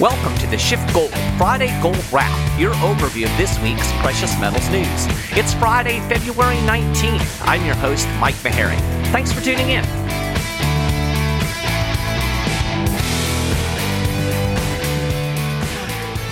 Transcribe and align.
Welcome 0.00 0.34
to 0.38 0.46
the 0.46 0.56
Schiff 0.56 0.80
Gold 0.94 1.10
Friday 1.36 1.78
Gold 1.82 2.02
Wrap, 2.10 2.58
your 2.58 2.72
overview 2.76 3.30
of 3.30 3.36
this 3.36 3.58
week's 3.60 3.92
precious 4.00 4.32
metals 4.40 4.66
news. 4.70 5.06
It's 5.36 5.52
Friday, 5.52 6.00
February 6.08 6.56
19th. 6.56 7.46
I'm 7.46 7.62
your 7.66 7.74
host, 7.74 8.08
Mike 8.18 8.36
Maharrey. 8.36 8.78
Thanks 9.12 9.30
for 9.30 9.42
tuning 9.42 9.68
in. 9.68 9.84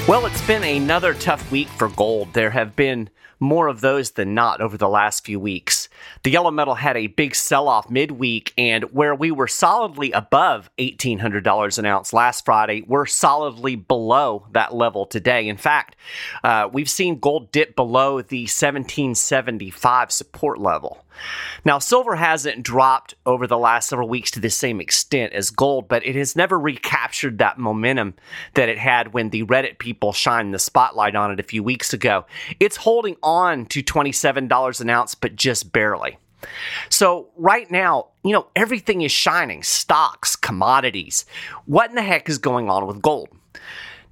Well, 0.08 0.24
it's 0.24 0.40
been 0.46 0.64
another 0.64 1.12
tough 1.12 1.50
week 1.50 1.68
for 1.68 1.90
gold. 1.90 2.32
There 2.32 2.48
have 2.48 2.74
been 2.74 3.10
more 3.38 3.68
of 3.68 3.82
those 3.82 4.12
than 4.12 4.32
not 4.32 4.62
over 4.62 4.78
the 4.78 4.88
last 4.88 5.26
few 5.26 5.38
weeks. 5.38 5.87
The 6.22 6.30
yellow 6.30 6.50
metal 6.50 6.74
had 6.74 6.96
a 6.96 7.06
big 7.06 7.34
sell 7.34 7.68
off 7.68 7.90
midweek, 7.90 8.52
and 8.58 8.84
where 8.92 9.14
we 9.14 9.30
were 9.30 9.48
solidly 9.48 10.12
above 10.12 10.70
$1,800 10.78 11.78
an 11.78 11.86
ounce 11.86 12.12
last 12.12 12.44
Friday, 12.44 12.82
we're 12.86 13.06
solidly 13.06 13.76
below 13.76 14.46
that 14.52 14.74
level 14.74 15.06
today. 15.06 15.48
In 15.48 15.56
fact, 15.56 15.96
uh, 16.44 16.68
we've 16.72 16.90
seen 16.90 17.18
gold 17.18 17.52
dip 17.52 17.76
below 17.76 18.22
the 18.22 18.42
1775 18.42 20.12
support 20.12 20.58
level. 20.58 21.04
Now, 21.64 21.78
silver 21.78 22.16
hasn't 22.16 22.62
dropped 22.62 23.14
over 23.26 23.46
the 23.46 23.58
last 23.58 23.88
several 23.88 24.08
weeks 24.08 24.30
to 24.32 24.40
the 24.40 24.50
same 24.50 24.80
extent 24.80 25.32
as 25.32 25.50
gold, 25.50 25.88
but 25.88 26.04
it 26.06 26.16
has 26.16 26.36
never 26.36 26.58
recaptured 26.58 27.38
that 27.38 27.58
momentum 27.58 28.14
that 28.54 28.68
it 28.68 28.78
had 28.78 29.12
when 29.12 29.30
the 29.30 29.44
Reddit 29.44 29.78
people 29.78 30.12
shined 30.12 30.54
the 30.54 30.58
spotlight 30.58 31.14
on 31.14 31.30
it 31.30 31.40
a 31.40 31.44
few 31.44 31.62
weeks 31.62 31.92
ago. 31.92 32.26
It's 32.60 32.76
holding 32.76 33.16
on 33.22 33.66
to 33.66 33.82
$27 33.82 34.80
an 34.80 34.90
ounce, 34.90 35.14
but 35.14 35.36
just 35.36 35.72
barely. 35.72 36.18
So, 36.88 37.30
right 37.36 37.68
now, 37.70 38.08
you 38.22 38.32
know, 38.32 38.46
everything 38.54 39.02
is 39.02 39.10
shining 39.10 39.62
stocks, 39.62 40.36
commodities. 40.36 41.26
What 41.66 41.90
in 41.90 41.96
the 41.96 42.02
heck 42.02 42.28
is 42.28 42.38
going 42.38 42.70
on 42.70 42.86
with 42.86 43.02
gold? 43.02 43.28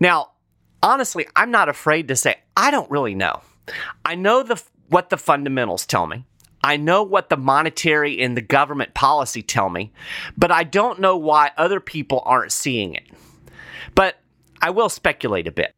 Now, 0.00 0.30
honestly, 0.82 1.26
I'm 1.36 1.50
not 1.50 1.68
afraid 1.68 2.08
to 2.08 2.16
say 2.16 2.36
I 2.56 2.70
don't 2.70 2.90
really 2.90 3.14
know. 3.14 3.42
I 4.04 4.14
know 4.14 4.42
the 4.42 4.62
what 4.88 5.10
the 5.10 5.16
fundamentals 5.16 5.86
tell 5.86 6.06
me. 6.06 6.24
I 6.66 6.76
know 6.78 7.04
what 7.04 7.30
the 7.30 7.36
monetary 7.36 8.20
and 8.20 8.36
the 8.36 8.42
government 8.42 8.92
policy 8.92 9.40
tell 9.40 9.70
me, 9.70 9.92
but 10.36 10.50
I 10.50 10.64
don't 10.64 10.98
know 10.98 11.16
why 11.16 11.52
other 11.56 11.78
people 11.78 12.24
aren't 12.24 12.50
seeing 12.50 12.92
it. 12.92 13.04
But 13.94 14.16
I 14.60 14.70
will 14.70 14.88
speculate 14.88 15.46
a 15.46 15.52
bit. 15.52 15.75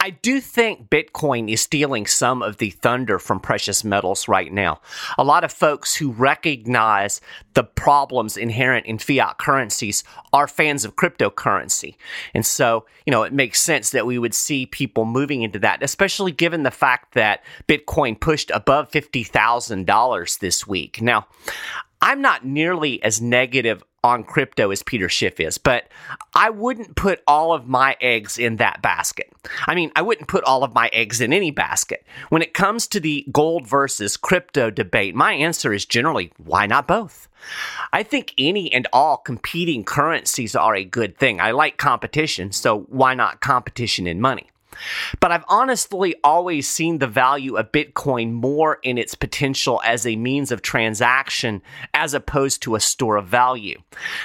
I 0.00 0.10
do 0.10 0.40
think 0.40 0.88
Bitcoin 0.90 1.50
is 1.50 1.60
stealing 1.60 2.06
some 2.06 2.42
of 2.42 2.58
the 2.58 2.70
thunder 2.70 3.18
from 3.18 3.40
precious 3.40 3.84
metals 3.84 4.28
right 4.28 4.52
now. 4.52 4.80
A 5.18 5.24
lot 5.24 5.44
of 5.44 5.52
folks 5.52 5.94
who 5.96 6.10
recognize 6.12 7.20
the 7.54 7.64
problems 7.64 8.36
inherent 8.36 8.86
in 8.86 8.98
fiat 8.98 9.38
currencies 9.38 10.04
are 10.32 10.48
fans 10.48 10.84
of 10.84 10.96
cryptocurrency. 10.96 11.94
And 12.34 12.44
so, 12.44 12.86
you 13.06 13.10
know, 13.10 13.22
it 13.22 13.32
makes 13.32 13.60
sense 13.60 13.90
that 13.90 14.06
we 14.06 14.18
would 14.18 14.34
see 14.34 14.66
people 14.66 15.04
moving 15.04 15.42
into 15.42 15.58
that, 15.60 15.82
especially 15.82 16.32
given 16.32 16.62
the 16.62 16.70
fact 16.70 17.14
that 17.14 17.44
Bitcoin 17.68 18.18
pushed 18.18 18.50
above 18.50 18.90
$50,000 18.90 20.38
this 20.38 20.66
week. 20.66 21.00
Now, 21.00 21.26
I'm 22.04 22.20
not 22.20 22.44
nearly 22.44 23.02
as 23.02 23.22
negative 23.22 23.82
on 24.02 24.24
crypto 24.24 24.70
as 24.70 24.82
Peter 24.82 25.08
Schiff 25.08 25.40
is, 25.40 25.56
but 25.56 25.88
I 26.34 26.50
wouldn't 26.50 26.96
put 26.96 27.22
all 27.26 27.54
of 27.54 27.66
my 27.66 27.96
eggs 27.98 28.36
in 28.36 28.56
that 28.56 28.82
basket. 28.82 29.32
I 29.66 29.74
mean, 29.74 29.90
I 29.96 30.02
wouldn't 30.02 30.28
put 30.28 30.44
all 30.44 30.62
of 30.64 30.74
my 30.74 30.90
eggs 30.92 31.22
in 31.22 31.32
any 31.32 31.50
basket. 31.50 32.04
When 32.28 32.42
it 32.42 32.52
comes 32.52 32.86
to 32.88 33.00
the 33.00 33.26
gold 33.32 33.66
versus 33.66 34.18
crypto 34.18 34.68
debate, 34.68 35.14
my 35.14 35.32
answer 35.32 35.72
is 35.72 35.86
generally 35.86 36.30
why 36.36 36.66
not 36.66 36.86
both? 36.86 37.26
I 37.90 38.02
think 38.02 38.34
any 38.36 38.70
and 38.70 38.86
all 38.92 39.16
competing 39.16 39.82
currencies 39.82 40.54
are 40.54 40.76
a 40.76 40.84
good 40.84 41.16
thing. 41.16 41.40
I 41.40 41.52
like 41.52 41.78
competition, 41.78 42.52
so 42.52 42.80
why 42.90 43.14
not 43.14 43.40
competition 43.40 44.06
in 44.06 44.20
money? 44.20 44.50
But 45.20 45.32
I've 45.32 45.44
honestly 45.48 46.14
always 46.22 46.68
seen 46.68 46.98
the 46.98 47.06
value 47.06 47.56
of 47.56 47.72
Bitcoin 47.72 48.32
more 48.32 48.78
in 48.82 48.98
its 48.98 49.14
potential 49.14 49.80
as 49.84 50.06
a 50.06 50.16
means 50.16 50.50
of 50.50 50.62
transaction 50.62 51.62
as 51.92 52.14
opposed 52.14 52.62
to 52.62 52.74
a 52.74 52.80
store 52.80 53.16
of 53.16 53.26
value. 53.26 53.80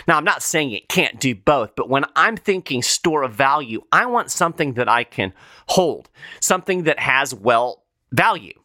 Now, 0.08 0.18
I'm 0.18 0.24
not 0.24 0.44
saying 0.44 0.72
it 0.72 0.90
can't 0.90 1.20
do 1.20 1.36
both, 1.36 1.76
but 1.76 1.90
when 1.90 2.06
I'm 2.16 2.38
thinking 2.38 2.82
store 2.82 3.24
of 3.24 3.34
value, 3.34 3.82
I 3.92 4.06
want 4.06 4.32
something 4.32 4.74
that 4.74 4.90
I 4.90 5.04
can 5.04 5.34
hold, 5.68 6.10
something 6.40 6.84
that 6.84 7.00
has, 7.00 7.34
well, 7.34 7.84
value. 8.12 8.59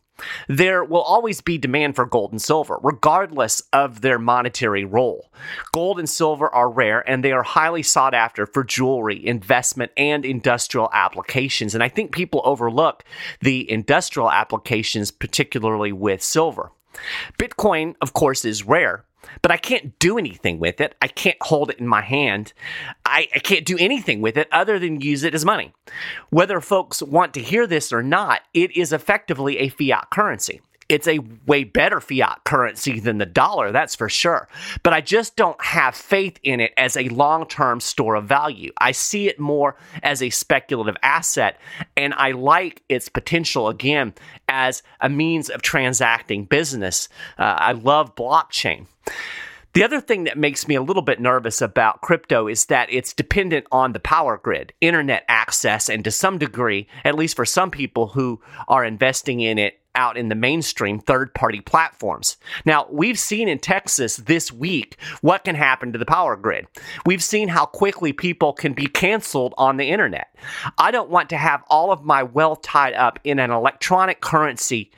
There 0.48 0.84
will 0.84 1.02
always 1.02 1.40
be 1.40 1.58
demand 1.58 1.96
for 1.96 2.06
gold 2.06 2.30
and 2.32 2.40
silver, 2.40 2.78
regardless 2.82 3.62
of 3.72 4.00
their 4.00 4.18
monetary 4.18 4.84
role. 4.84 5.30
Gold 5.72 5.98
and 5.98 6.08
silver 6.08 6.48
are 6.48 6.70
rare 6.70 7.08
and 7.08 7.24
they 7.24 7.32
are 7.32 7.42
highly 7.42 7.82
sought 7.82 8.14
after 8.14 8.46
for 8.46 8.62
jewelry, 8.62 9.24
investment, 9.26 9.92
and 9.96 10.24
industrial 10.24 10.88
applications. 10.92 11.74
And 11.74 11.82
I 11.82 11.88
think 11.88 12.12
people 12.12 12.42
overlook 12.44 13.04
the 13.40 13.68
industrial 13.70 14.30
applications, 14.30 15.10
particularly 15.10 15.92
with 15.92 16.22
silver. 16.22 16.70
Bitcoin, 17.38 17.96
of 18.00 18.12
course, 18.12 18.44
is 18.44 18.64
rare, 18.64 19.04
but 19.42 19.50
I 19.50 19.56
can't 19.56 19.98
do 19.98 20.18
anything 20.18 20.58
with 20.58 20.80
it. 20.80 20.94
I 21.02 21.08
can't 21.08 21.36
hold 21.40 21.70
it 21.70 21.78
in 21.78 21.86
my 21.86 22.02
hand. 22.02 22.52
I, 23.04 23.28
I, 23.34 23.38
can't 23.38 23.64
do 23.64 23.76
anything 23.78 24.20
with 24.20 24.36
it 24.36 24.48
other 24.52 24.78
than 24.78 25.00
use 25.00 25.22
it 25.24 25.34
as 25.34 25.44
money. 25.44 25.72
Whether 26.30 26.60
folks 26.60 27.02
want 27.02 27.34
to 27.34 27.40
hear 27.40 27.66
this 27.66 27.92
or 27.92 28.02
not, 28.02 28.42
it 28.52 28.76
is 28.76 28.92
effectively 28.92 29.58
a 29.58 29.68
fiat 29.68 30.10
currency. 30.10 30.60
It's 30.88 31.08
a 31.08 31.20
way 31.46 31.64
better 31.64 32.00
fiat 32.00 32.44
currency 32.44 33.00
than 33.00 33.18
the 33.18 33.26
dollar, 33.26 33.72
that's 33.72 33.94
for 33.94 34.08
sure. 34.08 34.48
But 34.82 34.92
I 34.92 35.00
just 35.00 35.34
don't 35.36 35.60
have 35.62 35.94
faith 35.94 36.38
in 36.42 36.60
it 36.60 36.72
as 36.76 36.96
a 36.96 37.08
long 37.08 37.46
term 37.46 37.80
store 37.80 38.16
of 38.16 38.26
value. 38.26 38.72
I 38.78 38.92
see 38.92 39.28
it 39.28 39.40
more 39.40 39.76
as 40.02 40.22
a 40.22 40.30
speculative 40.30 40.96
asset, 41.02 41.58
and 41.96 42.12
I 42.14 42.32
like 42.32 42.82
its 42.88 43.08
potential 43.08 43.68
again 43.68 44.14
as 44.48 44.82
a 45.00 45.08
means 45.08 45.48
of 45.48 45.62
transacting 45.62 46.44
business. 46.44 47.08
Uh, 47.38 47.56
I 47.58 47.72
love 47.72 48.14
blockchain. 48.14 48.86
The 49.74 49.82
other 49.82 50.00
thing 50.00 50.24
that 50.24 50.38
makes 50.38 50.68
me 50.68 50.76
a 50.76 50.82
little 50.82 51.02
bit 51.02 51.20
nervous 51.20 51.60
about 51.60 52.00
crypto 52.00 52.46
is 52.46 52.66
that 52.66 52.92
it's 52.92 53.12
dependent 53.12 53.66
on 53.72 53.92
the 53.92 53.98
power 53.98 54.36
grid, 54.36 54.72
internet 54.80 55.24
access, 55.26 55.88
and 55.88 56.04
to 56.04 56.12
some 56.12 56.38
degree, 56.38 56.86
at 57.04 57.16
least 57.16 57.34
for 57.34 57.44
some 57.44 57.72
people 57.72 58.06
who 58.06 58.40
are 58.68 58.84
investing 58.84 59.40
in 59.40 59.58
it 59.58 59.80
out 59.96 60.16
in 60.16 60.28
the 60.28 60.34
mainstream 60.36 61.00
third 61.00 61.34
party 61.34 61.60
platforms. 61.60 62.36
Now, 62.64 62.86
we've 62.90 63.18
seen 63.18 63.48
in 63.48 63.58
Texas 63.58 64.16
this 64.16 64.52
week 64.52 64.96
what 65.22 65.44
can 65.44 65.56
happen 65.56 65.92
to 65.92 65.98
the 65.98 66.06
power 66.06 66.36
grid. 66.36 66.66
We've 67.04 67.22
seen 67.22 67.48
how 67.48 67.66
quickly 67.66 68.12
people 68.12 68.52
can 68.52 68.74
be 68.74 68.86
canceled 68.86 69.54
on 69.58 69.76
the 69.76 69.90
internet. 69.90 70.36
I 70.78 70.92
don't 70.92 71.10
want 71.10 71.30
to 71.30 71.36
have 71.36 71.64
all 71.68 71.90
of 71.90 72.04
my 72.04 72.22
wealth 72.22 72.62
tied 72.62 72.94
up 72.94 73.18
in 73.24 73.40
an 73.40 73.50
electronic 73.50 74.20
currency 74.20 74.92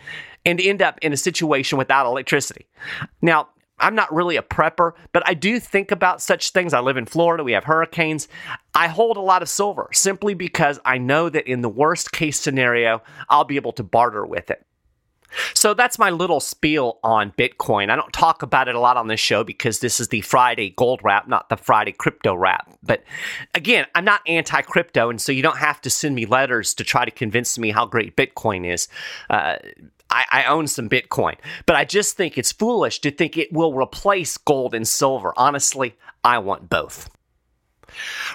and 0.45 0.61
end 0.61 0.81
up 0.81 0.99
in 1.03 1.13
a 1.13 1.17
situation 1.17 1.77
without 1.79 2.07
electricity. 2.07 2.67
Now, 3.21 3.49
I'm 3.79 3.95
not 3.95 4.13
really 4.13 4.37
a 4.37 4.43
prepper, 4.43 4.93
but 5.13 5.23
I 5.27 5.35
do 5.35 5.61
think 5.61 5.91
about 5.91 6.23
such 6.23 6.51
things. 6.51 6.73
I 6.73 6.81
live 6.81 6.97
in 6.97 7.07
Florida, 7.07 7.45
we 7.45 7.53
have 7.53 7.65
hurricanes. 7.65 8.29
I 8.75 8.89
hold 8.89 9.17
a 9.17 9.21
lot 9.21 9.43
of 9.43 9.49
silver 9.49 9.89
simply 9.93 10.35
because 10.35 10.81
I 10.85 10.99
know 10.99 11.29
that 11.29 11.47
in 11.47 11.61
the 11.61 11.69
worst 11.69 12.13
case 12.13 12.41
scenario, 12.41 13.03
I'll 13.29 13.45
be 13.45 13.57
able 13.57 13.73
to 13.73 13.83
barter 13.83 14.25
with 14.25 14.51
it. 14.51 14.67
So 15.55 15.75
that's 15.75 15.99
my 15.99 16.11
little 16.11 16.41
spiel 16.41 16.99
on 17.03 17.33
Bitcoin. 17.33 17.91
I 17.91 17.97
don't 17.97 18.13
talk 18.13 18.43
about 18.43 18.69
it 18.69 18.75
a 18.75 18.81
lot 18.81 18.97
on 18.97 19.09
this 19.09 19.21
show 19.21 19.45
because 19.45 19.81
this 19.81 20.01
is 20.01 20.09
the 20.09 20.21
Friday 20.21 20.71
gold 20.71 21.01
wrap, 21.03 21.29
not 21.29 21.49
the 21.49 21.57
Friday 21.57 21.93
crypto 21.93 22.35
wrap. 22.35 22.71
But 22.83 23.03
again, 23.55 23.87
I'm 23.95 24.05
not 24.05 24.23
anti 24.27 24.63
crypto, 24.63 25.11
and 25.11 25.21
so 25.21 25.33
you 25.33 25.43
don't 25.43 25.59
have 25.59 25.81
to 25.83 25.91
send 25.91 26.15
me 26.15 26.27
letters 26.27 26.75
to 26.75 26.85
try 26.85 27.05
to 27.05 27.11
convince 27.11 27.59
me 27.59 27.71
how 27.71 27.87
great 27.87 28.17
Bitcoin 28.17 28.67
is. 28.67 28.89
Uh, 29.29 29.57
I, 30.11 30.25
I, 30.31 30.45
own 30.45 30.67
some 30.67 30.89
Bitcoin, 30.89 31.37
but 31.67 31.77
I 31.77 31.85
just 31.85 32.17
think 32.17 32.39
it's 32.39 32.53
foolish 32.53 33.01
to 33.01 33.11
think 33.11 33.37
it 33.37 33.53
will 33.53 33.75
replace 33.75 34.37
gold 34.39 34.75
and 34.75 34.87
silver. 34.87 35.33
Honestly, 35.37 35.97
I 36.25 36.39
want 36.39 36.69
both. 36.69 37.11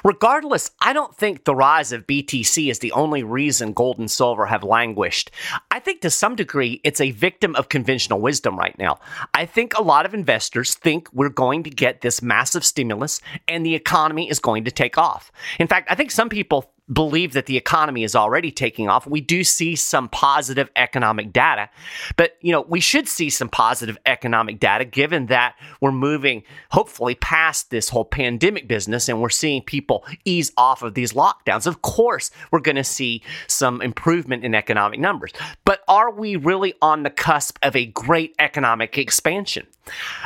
Regardless, 0.03 0.71
I 0.79 0.93
don't 0.93 1.15
think 1.15 1.43
the 1.43 1.55
rise 1.55 1.91
of 1.91 2.07
BTC 2.07 2.69
is 2.69 2.79
the 2.79 2.91
only 2.93 3.23
reason 3.23 3.73
gold 3.73 3.99
and 3.99 4.09
silver 4.09 4.45
have 4.45 4.63
languished. 4.63 5.31
I 5.69 5.79
think 5.79 6.01
to 6.01 6.09
some 6.09 6.35
degree 6.35 6.81
it's 6.83 7.01
a 7.01 7.11
victim 7.11 7.55
of 7.55 7.69
conventional 7.69 8.19
wisdom 8.19 8.57
right 8.57 8.77
now. 8.77 8.99
I 9.33 9.45
think 9.45 9.77
a 9.77 9.83
lot 9.83 10.05
of 10.05 10.13
investors 10.13 10.73
think 10.73 11.11
we're 11.13 11.29
going 11.29 11.63
to 11.63 11.69
get 11.69 12.01
this 12.01 12.21
massive 12.21 12.65
stimulus 12.65 13.21
and 13.47 13.65
the 13.65 13.75
economy 13.75 14.29
is 14.29 14.39
going 14.39 14.65
to 14.65 14.71
take 14.71 14.97
off. 14.97 15.31
In 15.59 15.67
fact, 15.67 15.91
I 15.91 15.95
think 15.95 16.11
some 16.11 16.29
people 16.29 16.73
believe 16.91 17.33
that 17.33 17.45
the 17.45 17.57
economy 17.57 18.03
is 18.03 18.15
already 18.15 18.51
taking 18.51 18.89
off. 18.89 19.07
We 19.07 19.21
do 19.21 19.43
see 19.43 19.75
some 19.75 20.09
positive 20.09 20.69
economic 20.75 21.31
data, 21.31 21.69
but 22.15 22.37
you 22.41 22.51
know, 22.51 22.61
we 22.61 22.79
should 22.79 23.07
see 23.07 23.29
some 23.29 23.49
positive 23.49 23.97
economic 24.05 24.59
data 24.59 24.85
given 24.85 25.27
that 25.27 25.55
we're 25.79 25.91
moving 25.91 26.43
hopefully 26.71 27.15
past 27.15 27.69
this 27.69 27.89
whole 27.89 28.05
pandemic 28.05 28.67
business 28.67 29.07
and 29.07 29.21
we're 29.21 29.29
seeing 29.29 29.61
people 29.61 30.05
ease 30.25 30.51
off 30.57 30.81
of 30.81 30.93
these 30.93 31.13
lockdowns. 31.13 31.67
Of 31.67 31.81
course, 31.81 32.31
we're 32.51 32.59
going 32.59 32.75
to 32.75 32.83
see 32.83 33.21
some 33.47 33.81
improvement 33.81 34.43
in 34.43 34.55
economic 34.55 34.99
numbers. 34.99 35.31
But 35.65 35.81
are 35.87 36.11
we 36.11 36.35
really 36.35 36.73
on 36.81 37.03
the 37.03 37.09
cusp 37.09 37.57
of 37.61 37.75
a 37.75 37.85
great 37.85 38.35
economic 38.39 38.97
expansion? 38.97 39.67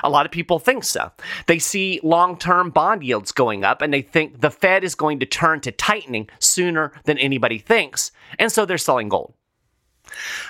A 0.04 0.10
lot 0.10 0.26
of 0.26 0.32
people 0.32 0.60
think 0.60 0.84
so. 0.84 1.12
They 1.48 1.60
see 1.60 2.00
long 2.04 2.38
term 2.38 2.70
bond 2.70 3.04
yields 3.04 3.32
going 3.32 3.64
up 3.64 3.82
and 3.82 3.94
they 3.94 4.02
think 4.02 4.42
the 4.42 4.52
Fed 4.52 4.84
is 4.84 4.96
going 4.96 5.20
to 5.20 5.26
turn 5.26 5.62
to 5.62 5.72
tightening 5.72 6.30
sooner 6.56 6.92
than 7.04 7.18
anybody 7.18 7.60
thinks. 7.60 8.12
And 8.40 8.52
so 8.52 8.66
they're 8.66 8.78
selling 8.78 9.10
gold. 9.10 9.34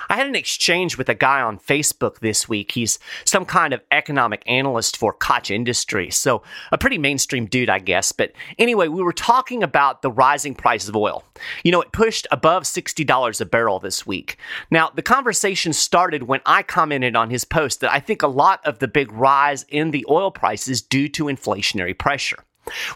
I 0.10 0.16
had 0.16 0.28
an 0.28 0.36
exchange 0.36 0.98
with 0.98 1.10
a 1.10 1.16
guy 1.16 1.42
on 1.42 1.58
Facebook 1.58 2.20
this 2.20 2.48
week. 2.48 2.72
He's 2.72 3.00
some 3.24 3.46
kind 3.46 3.74
of 3.74 3.82
economic 3.92 4.44
analyst 4.46 4.98
for 4.98 5.14
Koch 5.14 5.50
Industries, 5.50 6.16
so 6.16 6.44
a 6.72 6.78
pretty 6.78 6.98
mainstream 6.98 7.46
dude, 7.46 7.70
I 7.70 7.80
guess. 7.80 8.12
But 8.12 8.34
anyway, 8.60 8.88
we 8.88 9.02
were 9.02 9.14
talking 9.14 9.64
about 9.64 10.02
the 10.02 10.12
rising 10.12 10.56
price 10.56 10.88
of 10.88 10.96
oil. 10.96 11.24
You 11.64 11.72
know, 11.72 11.82
it 11.82 11.92
pushed 11.92 12.28
above 12.32 12.64
$60 12.64 13.42
a 13.42 13.46
barrel 13.46 13.80
this 13.80 14.06
week. 14.06 14.38
Now, 14.70 14.92
the 14.94 15.02
conversation 15.02 15.74
started 15.74 16.24
when 16.24 16.42
I 16.46 16.64
commented 16.64 17.16
on 17.16 17.30
his 17.30 17.46
post 17.46 17.82
that 17.82 17.92
I 17.92 18.00
think 18.00 18.22
a 18.22 18.28
lot 18.28 18.62
of 18.66 18.80
the 18.80 18.88
big 18.88 19.12
rise 19.12 19.66
in 19.70 19.92
the 19.92 20.06
oil 20.10 20.32
price 20.32 20.68
is 20.68 20.82
due 20.82 21.10
to 21.10 21.26
inflationary 21.26 21.98
pressure. 21.98 22.44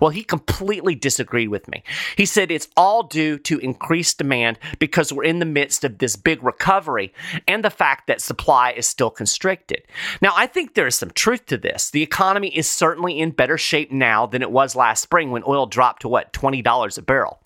Well, 0.01 0.09
he 0.09 0.23
completely 0.23 0.95
disagreed 0.95 1.49
with 1.49 1.67
me. 1.67 1.83
He 2.17 2.25
said 2.25 2.51
it's 2.51 2.67
all 2.75 3.03
due 3.03 3.37
to 3.39 3.59
increased 3.59 4.17
demand 4.17 4.59
because 4.79 5.13
we're 5.13 5.23
in 5.23 5.39
the 5.39 5.45
midst 5.45 5.83
of 5.83 5.97
this 5.97 6.15
big 6.15 6.43
recovery 6.43 7.13
and 7.47 7.63
the 7.63 7.69
fact 7.69 8.07
that 8.07 8.21
supply 8.21 8.71
is 8.71 8.87
still 8.87 9.09
constricted. 9.09 9.83
Now, 10.21 10.33
I 10.35 10.47
think 10.47 10.73
there 10.73 10.87
is 10.87 10.95
some 10.95 11.11
truth 11.11 11.45
to 11.47 11.57
this. 11.57 11.91
The 11.91 12.03
economy 12.03 12.49
is 12.49 12.67
certainly 12.67 13.19
in 13.19 13.31
better 13.31 13.57
shape 13.57 13.91
now 13.91 14.25
than 14.25 14.41
it 14.41 14.51
was 14.51 14.75
last 14.75 15.01
spring 15.01 15.31
when 15.31 15.43
oil 15.47 15.65
dropped 15.65 16.01
to 16.03 16.09
what, 16.09 16.33
$20 16.33 16.97
a 16.97 17.01
barrel. 17.01 17.39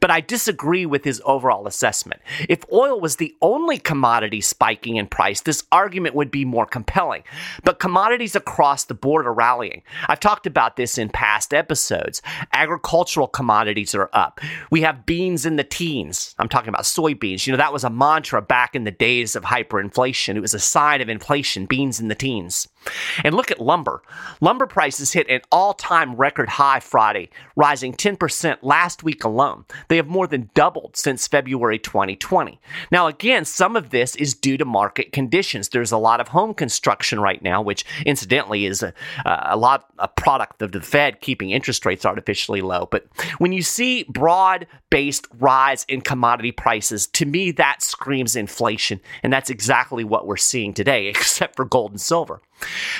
But 0.00 0.10
I 0.10 0.20
disagree 0.20 0.86
with 0.86 1.04
his 1.04 1.22
overall 1.24 1.66
assessment. 1.66 2.20
If 2.48 2.64
oil 2.72 3.00
was 3.00 3.16
the 3.16 3.34
only 3.40 3.78
commodity 3.78 4.40
spiking 4.40 4.96
in 4.96 5.06
price, 5.06 5.40
this 5.40 5.64
argument 5.72 6.14
would 6.14 6.30
be 6.30 6.44
more 6.44 6.66
compelling. 6.66 7.22
But 7.64 7.78
commodities 7.78 8.36
across 8.36 8.84
the 8.84 8.94
board 8.94 9.26
are 9.26 9.32
rallying. 9.32 9.82
I've 10.08 10.20
talked 10.20 10.46
about 10.46 10.76
this 10.76 10.98
in 10.98 11.08
past 11.08 11.54
episodes. 11.54 12.22
Agricultural 12.52 13.28
commodities 13.28 13.94
are 13.94 14.10
up. 14.12 14.40
We 14.70 14.82
have 14.82 15.06
beans 15.06 15.46
in 15.46 15.56
the 15.56 15.64
teens. 15.64 16.34
I'm 16.38 16.48
talking 16.48 16.68
about 16.68 16.82
soybeans. 16.82 17.46
You 17.46 17.52
know, 17.52 17.58
that 17.58 17.72
was 17.72 17.84
a 17.84 17.90
mantra 17.90 18.42
back 18.42 18.74
in 18.74 18.84
the 18.84 18.90
days 18.90 19.36
of 19.36 19.44
hyperinflation. 19.44 20.36
It 20.36 20.40
was 20.40 20.54
a 20.54 20.58
sign 20.58 21.00
of 21.00 21.08
inflation, 21.08 21.66
beans 21.66 22.00
in 22.00 22.08
the 22.08 22.14
teens. 22.14 22.68
And 23.24 23.34
look 23.34 23.50
at 23.50 23.60
lumber. 23.60 24.02
Lumber 24.40 24.66
prices 24.66 25.12
hit 25.12 25.28
an 25.28 25.40
all 25.50 25.74
time 25.74 26.14
record 26.14 26.48
high 26.48 26.80
Friday, 26.80 27.30
rising 27.56 27.92
10% 27.94 28.58
last 28.62 29.02
week 29.02 29.24
alone. 29.24 29.64
They 29.88 29.96
have 29.96 30.06
more 30.06 30.26
than 30.26 30.50
doubled 30.54 30.96
since 30.96 31.26
February 31.26 31.78
2020. 31.78 32.60
Now, 32.90 33.06
again, 33.06 33.44
some 33.44 33.76
of 33.76 33.90
this 33.90 34.16
is 34.16 34.34
due 34.34 34.56
to 34.56 34.64
market 34.64 35.12
conditions. 35.12 35.68
There's 35.68 35.92
a 35.92 35.98
lot 35.98 36.20
of 36.20 36.28
home 36.28 36.54
construction 36.54 37.20
right 37.20 37.42
now, 37.42 37.62
which 37.62 37.84
incidentally 38.06 38.66
is 38.66 38.82
a, 38.82 38.92
a 39.24 39.56
lot 39.56 39.86
a 39.98 40.08
product 40.08 40.62
of 40.62 40.72
the 40.72 40.80
Fed 40.80 41.20
keeping 41.20 41.50
interest 41.50 41.84
rates 41.84 42.06
artificially 42.06 42.60
low. 42.60 42.88
But 42.90 43.06
when 43.38 43.52
you 43.52 43.62
see 43.62 44.04
broad 44.04 44.66
based 44.90 45.26
rise 45.38 45.84
in 45.88 46.00
commodity 46.00 46.52
prices, 46.52 47.06
to 47.08 47.26
me, 47.26 47.50
that 47.52 47.82
screams 47.82 48.36
inflation. 48.36 49.00
And 49.22 49.32
that's 49.32 49.50
exactly 49.50 50.04
what 50.04 50.26
we're 50.26 50.36
seeing 50.36 50.72
today, 50.72 51.06
except 51.08 51.56
for 51.56 51.64
gold 51.64 51.92
and 51.92 52.00
silver. 52.00 52.40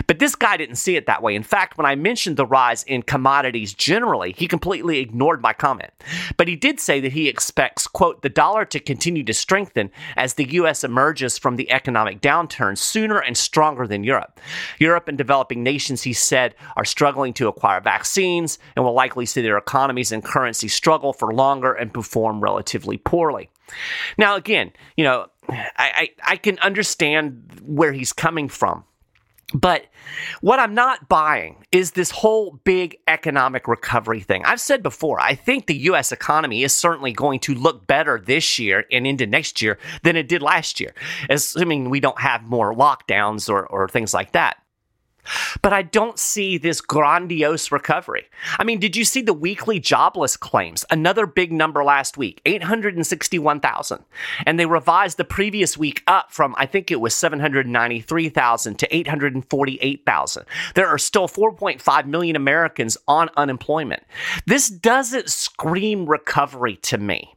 But 0.06 0.18
this 0.18 0.34
guy 0.34 0.56
didn't 0.56 0.76
see 0.76 0.96
it 0.96 1.06
that 1.06 1.22
way. 1.22 1.34
In 1.34 1.42
fact, 1.42 1.76
when 1.76 1.86
I 1.86 1.94
mentioned 1.94 2.36
the 2.36 2.46
rise 2.46 2.82
in 2.84 3.02
commodities 3.02 3.74
generally, 3.74 4.34
he 4.36 4.46
completely 4.46 4.98
ignored 4.98 5.42
my 5.42 5.52
comment. 5.52 5.90
But 6.36 6.48
he 6.48 6.56
did 6.56 6.80
say 6.80 7.00
that 7.00 7.12
he 7.12 7.28
expects, 7.28 7.86
quote, 7.86 8.22
the 8.22 8.28
dollar 8.28 8.64
to 8.66 8.80
continue 8.80 9.24
to 9.24 9.34
strengthen 9.34 9.90
as 10.16 10.34
the 10.34 10.50
U.S. 10.52 10.84
emerges 10.84 11.38
from 11.38 11.56
the 11.56 11.70
economic 11.70 12.20
downturn 12.20 12.78
sooner 12.78 13.18
and 13.18 13.36
stronger 13.36 13.86
than 13.86 14.04
Europe. 14.04 14.40
Europe 14.78 15.08
and 15.08 15.18
developing 15.18 15.62
nations, 15.62 16.02
he 16.02 16.12
said, 16.12 16.54
are 16.76 16.84
struggling 16.84 17.32
to 17.34 17.48
acquire 17.48 17.80
vaccines 17.80 18.58
and 18.76 18.84
will 18.84 18.94
likely 18.94 19.26
see 19.26 19.42
their 19.42 19.58
economies 19.58 20.12
and 20.12 20.24
currency 20.24 20.68
struggle 20.68 21.12
for 21.12 21.32
longer 21.32 21.72
and 21.72 21.92
perform 21.92 22.40
relatively 22.40 22.96
poorly. 22.96 23.50
Now, 24.16 24.36
again, 24.36 24.72
you 24.96 25.04
know, 25.04 25.26
I, 25.48 25.68
I, 25.78 26.08
I 26.26 26.36
can 26.36 26.58
understand 26.60 27.60
where 27.62 27.92
he's 27.92 28.12
coming 28.12 28.48
from. 28.48 28.84
But 29.54 29.86
what 30.42 30.58
I'm 30.58 30.74
not 30.74 31.08
buying 31.08 31.64
is 31.72 31.92
this 31.92 32.10
whole 32.10 32.60
big 32.64 32.98
economic 33.06 33.66
recovery 33.66 34.20
thing. 34.20 34.44
I've 34.44 34.60
said 34.60 34.82
before, 34.82 35.18
I 35.20 35.34
think 35.34 35.66
the 35.66 35.76
US 35.90 36.12
economy 36.12 36.64
is 36.64 36.74
certainly 36.74 37.12
going 37.12 37.40
to 37.40 37.54
look 37.54 37.86
better 37.86 38.20
this 38.20 38.58
year 38.58 38.84
and 38.92 39.06
into 39.06 39.26
next 39.26 39.62
year 39.62 39.78
than 40.02 40.16
it 40.16 40.28
did 40.28 40.42
last 40.42 40.80
year, 40.80 40.92
assuming 41.30 41.88
we 41.88 42.00
don't 42.00 42.20
have 42.20 42.42
more 42.42 42.74
lockdowns 42.74 43.48
or, 43.48 43.66
or 43.66 43.88
things 43.88 44.12
like 44.12 44.32
that. 44.32 44.58
But 45.62 45.72
I 45.72 45.82
don't 45.82 46.18
see 46.18 46.58
this 46.58 46.80
grandiose 46.80 47.70
recovery. 47.72 48.26
I 48.58 48.64
mean, 48.64 48.78
did 48.78 48.96
you 48.96 49.04
see 49.04 49.22
the 49.22 49.32
weekly 49.32 49.80
jobless 49.80 50.36
claims? 50.36 50.84
Another 50.90 51.26
big 51.26 51.52
number 51.52 51.84
last 51.84 52.16
week 52.16 52.40
861,000. 52.46 54.04
And 54.46 54.58
they 54.58 54.66
revised 54.66 55.16
the 55.16 55.24
previous 55.24 55.76
week 55.76 56.02
up 56.06 56.32
from, 56.32 56.54
I 56.58 56.66
think 56.66 56.90
it 56.90 57.00
was 57.00 57.14
793,000 57.14 58.78
to 58.78 58.96
848,000. 58.96 60.44
There 60.74 60.88
are 60.88 60.98
still 60.98 61.28
4.5 61.28 62.06
million 62.06 62.36
Americans 62.36 62.96
on 63.06 63.30
unemployment. 63.36 64.02
This 64.46 64.68
doesn't 64.68 65.30
scream 65.30 66.06
recovery 66.06 66.76
to 66.76 66.98
me. 66.98 67.34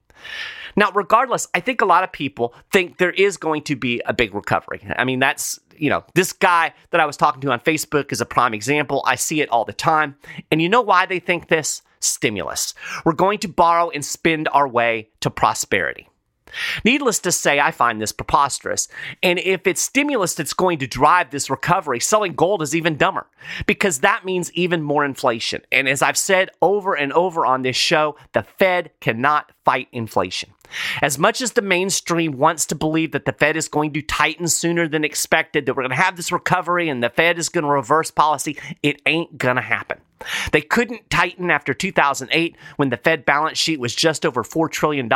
Now, 0.76 0.92
regardless, 0.92 1.48
I 1.54 1.60
think 1.60 1.82
a 1.82 1.86
lot 1.86 2.04
of 2.04 2.12
people 2.12 2.54
think 2.72 2.98
there 2.98 3.12
is 3.12 3.38
going 3.38 3.64
to 3.64 3.76
be 3.76 4.02
a 4.06 4.14
big 4.14 4.34
recovery. 4.34 4.82
I 4.96 5.04
mean, 5.04 5.20
that's 5.20 5.60
you 5.82 5.90
know, 5.90 6.04
this 6.14 6.32
guy 6.32 6.74
that 6.92 7.02
I 7.02 7.06
was 7.06 7.18
talking 7.18 7.42
to 7.42 7.52
on 7.52 7.60
Facebook 7.60 8.12
is 8.12 8.22
a 8.22 8.26
prime 8.26 8.54
example. 8.54 9.02
I 9.06 9.16
see 9.16 9.42
it 9.42 9.50
all 9.50 9.66
the 9.66 9.74
time. 9.74 10.16
And 10.52 10.62
you 10.62 10.70
know 10.70 10.82
why 10.82 11.08
they 11.08 11.20
think 11.20 11.48
this? 11.48 11.82
Stimulus. 12.00 12.74
We're 13.04 13.14
going 13.14 13.40
to 13.40 13.48
borrow 13.48 13.90
and 13.90 14.06
spend 14.06 14.48
our 14.52 14.68
way 14.68 15.10
to 15.22 15.30
prosperity. 15.30 16.08
Needless 16.84 17.20
to 17.20 17.32
say, 17.32 17.60
I 17.60 17.72
find 17.72 18.02
this 18.02 18.12
preposterous. 18.12 18.88
And 19.24 19.40
if 19.40 19.66
it's 19.66 19.82
stimulus 19.82 20.34
that's 20.34 20.54
going 20.54 20.80
to 20.80 20.88
drive 20.88 21.30
this 21.30 21.50
recovery, 21.50 22.00
selling 22.00 22.34
gold 22.34 22.62
is 22.62 22.76
even 22.76 22.98
dumber 22.98 23.28
because 23.66 24.00
that 24.00 24.26
means 24.26 24.52
even 24.54 24.82
more 24.82 25.06
inflation. 25.06 25.62
And 25.72 25.88
as 25.88 26.02
I've 26.02 26.18
said 26.18 26.50
over 26.62 26.94
and 26.94 27.14
over 27.14 27.46
on 27.46 27.62
this 27.62 27.76
show, 27.76 28.18
the 28.34 28.44
Fed 28.44 28.92
cannot 29.00 29.52
fight 29.64 29.88
inflation. 29.92 30.52
As 31.02 31.18
much 31.18 31.42
as 31.42 31.54
the 31.54 31.62
mainstream 31.62 32.38
wants 32.38 32.66
to 32.68 32.76
believe 32.76 33.12
that 33.12 33.26
the 33.26 33.34
Fed 33.34 33.58
is 33.58 33.68
going 33.68 33.94
to 33.94 34.02
tighten 34.02 34.48
sooner 34.48 34.88
than 34.88 35.04
expected, 35.04 35.66
that 35.66 35.76
we're 35.76 35.84
going 35.84 35.90
to 35.92 35.96
have 35.96 36.16
this 36.16 36.32
recovery 36.32 36.90
and 36.90 37.04
the 37.04 37.10
Fed 37.10 37.38
is 37.38 37.50
going 37.50 37.64
to 37.64 37.70
reverse 37.70 38.12
policy, 38.12 38.58
it 38.84 39.02
ain't 39.06 39.38
going 39.38 39.56
to 39.56 39.62
happen. 39.62 40.00
They 40.52 40.62
couldn't 40.62 41.10
tighten 41.10 41.52
after 41.52 41.74
2008 41.74 42.56
when 42.78 42.90
the 42.90 42.98
Fed 42.98 43.26
balance 43.26 43.58
sheet 43.58 43.80
was 43.80 43.96
just 43.96 44.26
over 44.26 44.44
$4 44.44 44.70
trillion. 44.70 45.10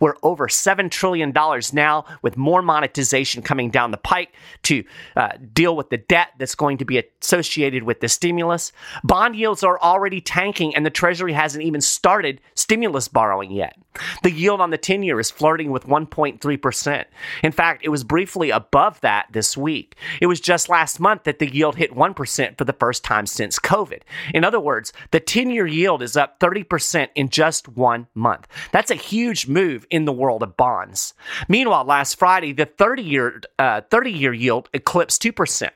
We're 0.00 0.16
over 0.22 0.48
$7 0.48 0.90
trillion 0.90 1.32
now 1.72 2.04
with 2.22 2.36
more 2.36 2.62
monetization 2.62 3.42
coming 3.42 3.70
down 3.70 3.90
the 3.90 3.96
pike 3.96 4.34
to 4.64 4.84
uh, 5.16 5.30
deal 5.52 5.76
with 5.76 5.90
the 5.90 5.98
debt 5.98 6.28
that's 6.38 6.54
going 6.54 6.78
to 6.78 6.84
be 6.84 7.02
associated 7.22 7.82
with 7.82 8.00
the 8.00 8.08
stimulus. 8.08 8.72
Bond 9.04 9.36
yields 9.36 9.62
are 9.62 9.80
already 9.80 10.20
tanking 10.20 10.74
and 10.74 10.84
the 10.84 10.90
Treasury 10.90 11.32
hasn't 11.32 11.64
even 11.64 11.80
started 11.80 12.40
stimulus 12.54 13.08
borrowing 13.08 13.50
yet. 13.50 13.76
The 14.22 14.30
yield 14.30 14.60
on 14.60 14.70
the 14.70 14.77
10 14.78 15.02
year 15.02 15.20
is 15.20 15.30
flirting 15.30 15.70
with 15.70 15.86
1.3%. 15.86 17.04
In 17.42 17.52
fact, 17.52 17.84
it 17.84 17.88
was 17.88 18.04
briefly 18.04 18.50
above 18.50 19.00
that 19.00 19.26
this 19.32 19.56
week. 19.56 19.96
It 20.20 20.26
was 20.26 20.40
just 20.40 20.68
last 20.68 21.00
month 21.00 21.24
that 21.24 21.38
the 21.38 21.52
yield 21.52 21.76
hit 21.76 21.94
1% 21.94 22.58
for 22.58 22.64
the 22.64 22.72
first 22.72 23.04
time 23.04 23.26
since 23.26 23.58
COVID. 23.58 24.02
In 24.32 24.44
other 24.44 24.60
words, 24.60 24.92
the 25.10 25.20
10 25.20 25.50
year 25.50 25.66
yield 25.66 26.02
is 26.02 26.16
up 26.16 26.40
30% 26.40 27.08
in 27.14 27.28
just 27.28 27.68
one 27.68 28.06
month. 28.14 28.46
That's 28.72 28.90
a 28.90 28.96
huge 28.96 29.46
move 29.48 29.86
in 29.90 30.04
the 30.04 30.12
world 30.12 30.42
of 30.42 30.56
bonds. 30.56 31.14
Meanwhile, 31.48 31.84
last 31.84 32.18
Friday, 32.18 32.52
the 32.52 32.66
30 32.66 33.02
year, 33.02 33.40
uh, 33.58 33.82
30 33.90 34.12
year 34.12 34.32
yield 34.32 34.68
eclipsed 34.72 35.22
2%. 35.22 35.70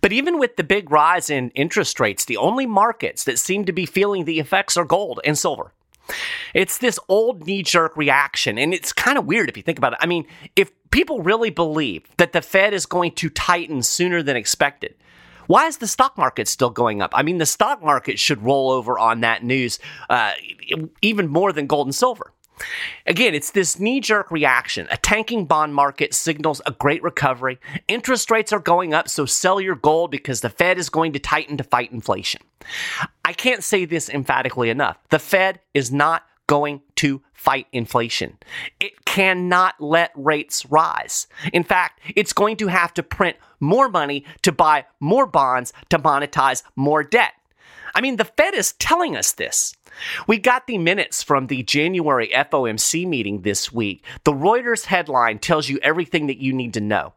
But 0.00 0.12
even 0.12 0.38
with 0.38 0.56
the 0.56 0.64
big 0.64 0.90
rise 0.90 1.30
in 1.30 1.50
interest 1.50 2.00
rates, 2.00 2.24
the 2.24 2.36
only 2.36 2.66
markets 2.66 3.24
that 3.24 3.38
seem 3.38 3.64
to 3.66 3.72
be 3.72 3.86
feeling 3.86 4.24
the 4.24 4.40
effects 4.40 4.76
are 4.76 4.84
gold 4.84 5.20
and 5.24 5.36
silver. 5.36 5.72
It's 6.54 6.78
this 6.78 6.98
old 7.08 7.46
knee 7.46 7.62
jerk 7.62 7.96
reaction, 7.96 8.58
and 8.58 8.72
it's 8.72 8.92
kind 8.92 9.18
of 9.18 9.26
weird 9.26 9.48
if 9.48 9.56
you 9.56 9.62
think 9.62 9.78
about 9.78 9.92
it. 9.92 9.98
I 10.02 10.06
mean, 10.06 10.26
if 10.56 10.70
people 10.90 11.22
really 11.22 11.50
believe 11.50 12.04
that 12.16 12.32
the 12.32 12.42
Fed 12.42 12.72
is 12.74 12.86
going 12.86 13.12
to 13.12 13.28
tighten 13.30 13.82
sooner 13.82 14.22
than 14.22 14.36
expected, 14.36 14.94
Why 15.48 15.66
is 15.66 15.78
the 15.78 15.86
stock 15.86 16.16
market 16.18 16.46
still 16.46 16.70
going 16.70 17.00
up? 17.00 17.10
I 17.14 17.22
mean, 17.22 17.38
the 17.38 17.46
stock 17.46 17.82
market 17.82 18.18
should 18.18 18.42
roll 18.42 18.70
over 18.70 18.98
on 18.98 19.20
that 19.22 19.42
news 19.42 19.78
uh, 20.10 20.32
even 21.00 21.28
more 21.28 21.52
than 21.52 21.66
gold 21.66 21.86
and 21.86 21.94
silver. 21.94 22.32
Again, 23.06 23.34
it's 23.34 23.50
this 23.50 23.78
knee 23.78 24.00
jerk 24.00 24.30
reaction. 24.30 24.86
A 24.90 24.96
tanking 24.96 25.46
bond 25.46 25.74
market 25.74 26.14
signals 26.14 26.60
a 26.66 26.72
great 26.72 27.02
recovery. 27.02 27.58
Interest 27.86 28.30
rates 28.30 28.52
are 28.52 28.58
going 28.58 28.94
up, 28.94 29.08
so 29.08 29.26
sell 29.26 29.60
your 29.60 29.74
gold 29.74 30.10
because 30.10 30.40
the 30.40 30.50
Fed 30.50 30.78
is 30.78 30.90
going 30.90 31.12
to 31.12 31.18
tighten 31.18 31.56
to 31.56 31.64
fight 31.64 31.92
inflation. 31.92 32.42
I 33.24 33.32
can't 33.32 33.62
say 33.62 33.84
this 33.84 34.08
emphatically 34.08 34.70
enough. 34.70 34.98
The 35.10 35.18
Fed 35.18 35.60
is 35.74 35.92
not 35.92 36.24
going 36.46 36.80
to 36.96 37.22
fight 37.32 37.66
inflation. 37.72 38.38
It 38.80 39.04
cannot 39.04 39.74
let 39.80 40.10
rates 40.16 40.66
rise. 40.66 41.28
In 41.52 41.62
fact, 41.62 42.00
it's 42.16 42.32
going 42.32 42.56
to 42.56 42.66
have 42.66 42.92
to 42.94 43.02
print 43.02 43.36
more 43.60 43.88
money 43.88 44.24
to 44.42 44.50
buy 44.50 44.86
more 44.98 45.26
bonds 45.26 45.72
to 45.90 45.98
monetize 45.98 46.62
more 46.74 47.04
debt. 47.04 47.34
I 47.94 48.00
mean, 48.00 48.16
the 48.16 48.24
Fed 48.24 48.54
is 48.54 48.72
telling 48.74 49.16
us 49.16 49.32
this. 49.32 49.74
We 50.26 50.38
got 50.38 50.66
the 50.66 50.78
minutes 50.78 51.22
from 51.22 51.46
the 51.46 51.62
January 51.62 52.28
FOMC 52.28 53.06
meeting 53.06 53.42
this 53.42 53.72
week. 53.72 54.04
The 54.24 54.32
Reuters 54.32 54.84
headline 54.84 55.38
tells 55.38 55.68
you 55.68 55.78
everything 55.82 56.26
that 56.26 56.38
you 56.38 56.52
need 56.52 56.74
to 56.74 56.80
know. 56.80 57.14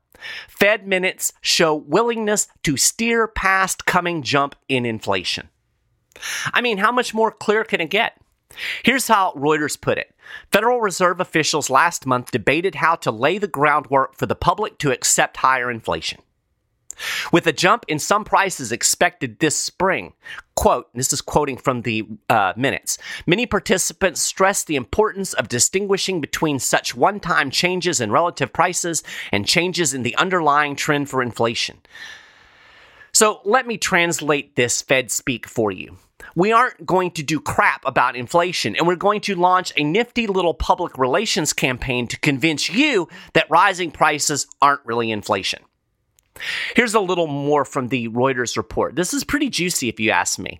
Fed 0.48 0.88
minutes 0.88 1.34
show 1.42 1.76
willingness 1.76 2.48
to 2.64 2.78
steer 2.78 3.28
past 3.28 3.86
coming 3.86 4.22
jump 4.22 4.56
in 4.68 4.86
inflation. 4.86 5.50
I 6.54 6.62
mean, 6.62 6.78
how 6.78 6.92
much 6.92 7.14
more 7.14 7.32
clear 7.32 7.64
can 7.64 7.82
it 7.82 7.90
get? 7.90 8.18
Here's 8.84 9.08
how 9.08 9.34
Reuters 9.34 9.80
put 9.80 9.98
it 9.98 10.14
Federal 10.52 10.82
Reserve 10.82 11.20
officials 11.20 11.70
last 11.70 12.06
month 12.06 12.32
debated 12.32 12.76
how 12.76 12.96
to 12.96 13.12
lay 13.12 13.38
the 13.38 13.48
groundwork 13.48 14.16
for 14.16 14.26
the 14.26 14.36
public 14.36 14.78
to 14.80 14.92
accept 14.92 15.38
higher 15.38 15.72
inflation. 15.72 16.22
With 17.32 17.48
a 17.48 17.54
jump 17.54 17.86
in 17.88 18.00
some 18.00 18.24
prices 18.24 18.72
expected 18.72 19.40
this 19.40 19.58
spring, 19.58 20.14
quote, 20.56 20.90
this 20.94 21.14
is 21.14 21.22
quoting 21.22 21.58
from 21.58 21.82
the 21.82 22.08
uh, 22.30 22.54
minutes, 22.56 22.98
many 23.26 23.46
participants 23.46 24.22
stressed 24.22 24.68
the 24.68 24.76
importance 24.76 25.34
of 25.34 25.48
distinguishing 25.48 26.22
between 26.22 26.60
such 26.60 26.96
one 26.96 27.20
time 27.20 27.50
changes 27.50 28.02
in 28.02 28.12
relative 28.12 28.54
prices 28.54 29.04
and 29.32 29.48
changes 29.48 29.94
in 29.94 30.04
the 30.04 30.16
underlying 30.16 30.76
trend 30.76 31.10
for 31.10 31.22
inflation. 31.22 31.80
So 33.14 33.42
let 33.44 33.68
me 33.68 33.78
translate 33.78 34.56
this 34.56 34.82
Fed 34.82 35.12
speak 35.12 35.48
for 35.48 35.72
you. 35.72 35.98
We 36.36 36.52
aren't 36.52 36.86
going 36.86 37.12
to 37.12 37.24
do 37.24 37.40
crap 37.40 37.86
about 37.86 38.16
inflation, 38.16 38.76
and 38.76 38.88
we're 38.88 38.96
going 38.96 39.22
to 39.22 39.36
launch 39.36 39.74
a 39.76 39.84
nifty 39.84 40.28
little 40.28 40.54
public 40.54 40.98
relations 40.98 41.52
campaign 41.52 42.08
to 42.08 42.20
convince 42.20 42.70
you 42.70 43.10
that 43.34 43.50
rising 43.50 43.92
prices 43.92 44.48
aren't 44.62 44.86
really 44.86 45.12
inflation. 45.12 45.64
Here's 46.76 46.94
a 46.94 47.00
little 47.00 47.28
more 47.28 47.66
from 47.66 47.90
the 47.90 48.08
Reuters 48.10 48.58
report. 48.58 48.96
This 48.96 49.14
is 49.14 49.24
pretty 49.24 49.50
juicy 49.50 49.90
if 49.90 50.00
you 50.00 50.12
ask 50.12 50.40
me. 50.40 50.60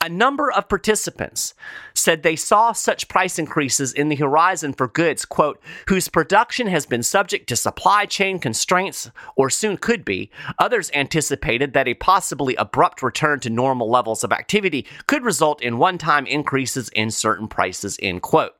A 0.00 0.08
number 0.08 0.52
of 0.52 0.68
participants 0.68 1.54
said 1.94 2.22
they 2.22 2.36
saw 2.36 2.72
such 2.72 3.08
price 3.08 3.38
increases 3.38 3.92
in 3.92 4.08
the 4.08 4.16
horizon 4.16 4.72
for 4.72 4.88
goods, 4.88 5.24
quote, 5.24 5.60
whose 5.88 6.08
production 6.08 6.66
has 6.66 6.86
been 6.86 7.02
subject 7.02 7.48
to 7.48 7.56
supply 7.56 8.04
chain 8.04 8.38
constraints 8.38 9.10
or 9.34 9.50
soon 9.50 9.76
could 9.76 10.04
be. 10.04 10.30
Others 10.58 10.90
anticipated 10.94 11.72
that 11.72 11.88
a 11.88 11.94
possibly 11.94 12.54
abrupt 12.56 13.02
return 13.02 13.40
to 13.40 13.50
normal 13.50 13.90
levels 13.90 14.22
of 14.22 14.32
activity 14.32 14.86
could 15.06 15.24
result 15.24 15.62
in 15.62 15.78
one 15.78 15.98
time 15.98 16.26
increases 16.26 16.88
in 16.90 17.10
certain 17.10 17.48
prices, 17.48 17.98
end 18.02 18.22
quote. 18.22 18.54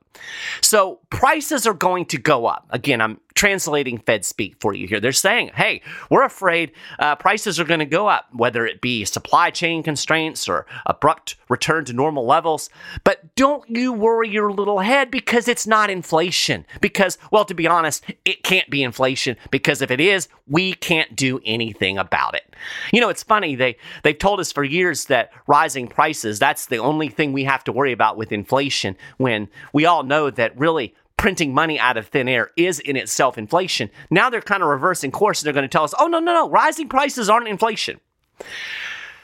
So 0.61 0.99
prices 1.09 1.67
are 1.67 1.73
going 1.73 2.05
to 2.07 2.17
go 2.17 2.45
up. 2.47 2.67
Again, 2.71 3.01
I'm 3.01 3.19
translating 3.37 3.99
Fed 3.99 4.25
speak 4.25 4.55
for 4.59 4.73
you 4.73 4.87
here. 4.87 4.99
They're 4.99 5.11
saying, 5.11 5.51
hey, 5.55 5.81
we're 6.09 6.25
afraid 6.25 6.71
uh, 6.99 7.15
prices 7.15 7.59
are 7.59 7.65
going 7.65 7.79
to 7.79 7.85
go 7.85 8.07
up, 8.07 8.25
whether 8.33 8.65
it 8.65 8.81
be 8.81 9.05
supply 9.05 9.51
chain 9.51 9.83
constraints 9.83 10.49
or 10.49 10.65
abrupt 10.85 11.35
return 11.47 11.85
to 11.85 11.93
normal 11.93 12.25
levels. 12.25 12.69
But 13.03 13.35
don't 13.35 13.69
you 13.69 13.93
worry 13.93 14.29
your 14.29 14.51
little 14.51 14.79
head 14.79 15.11
because 15.11 15.47
it's 15.47 15.67
not 15.67 15.89
inflation. 15.89 16.65
Because, 16.81 17.17
well, 17.31 17.45
to 17.45 17.53
be 17.53 17.67
honest, 17.67 18.03
it 18.25 18.43
can't 18.43 18.69
be 18.69 18.83
inflation 18.83 19.37
because 19.51 19.81
if 19.81 19.91
it 19.91 20.01
is, 20.01 20.27
we 20.47 20.73
can't 20.73 21.15
do 21.15 21.39
anything 21.45 21.97
about 21.97 22.35
it. 22.35 22.55
You 22.91 23.01
know, 23.01 23.09
it's 23.09 23.23
funny. 23.23 23.55
They, 23.55 23.77
they've 24.03 24.17
told 24.17 24.39
us 24.39 24.51
for 24.51 24.63
years 24.63 25.05
that 25.05 25.31
rising 25.45 25.87
prices, 25.87 26.39
that's 26.39 26.65
the 26.65 26.77
only 26.77 27.09
thing 27.09 27.33
we 27.33 27.43
have 27.43 27.63
to 27.65 27.71
worry 27.71 27.91
about 27.91 28.17
with 28.17 28.31
inflation 28.31 28.97
when 29.17 29.47
we 29.73 29.85
all 29.85 30.03
know 30.03 30.31
that 30.31 30.57
really 30.57 30.95
printing 31.27 31.53
money 31.53 31.77
out 31.77 31.97
of 31.97 32.07
thin 32.07 32.29
air 32.29 32.51
is 32.55 32.79
in 32.79 32.95
itself 32.95 33.37
inflation. 33.37 33.89
Now 34.09 34.29
they're 34.29 34.39
kind 34.39 34.63
of 34.63 34.69
reversing 34.69 35.11
course 35.11 35.41
and 35.41 35.45
they're 35.45 35.53
going 35.53 35.65
to 35.65 35.67
tell 35.67 35.83
us, 35.83 35.93
oh, 35.99 36.07
no, 36.07 36.19
no, 36.19 36.33
no, 36.33 36.49
rising 36.49 36.87
prices 36.87 37.29
aren't 37.29 37.49
inflation. 37.49 37.99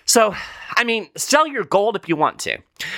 So, 0.03 0.35
I 0.75 0.83
mean, 0.83 1.07
sell 1.15 1.47
your 1.47 1.63
gold 1.63 1.95
if 1.95 2.09
you 2.09 2.17
want 2.17 2.39
to, 2.39 2.57